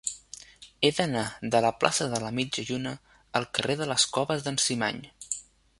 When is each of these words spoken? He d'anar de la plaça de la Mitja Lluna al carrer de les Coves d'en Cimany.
He 0.85 0.89
d'anar 0.99 1.25
de 1.55 1.61
la 1.67 1.71
plaça 1.83 2.07
de 2.15 2.23
la 2.25 2.33
Mitja 2.41 2.67
Lluna 2.71 2.97
al 3.41 3.47
carrer 3.59 3.77
de 3.83 3.89
les 3.95 4.11
Coves 4.17 4.49
d'en 4.49 4.63
Cimany. 4.67 5.07